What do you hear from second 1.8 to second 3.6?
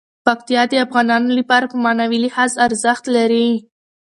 معنوي لحاظ ارزښت لري.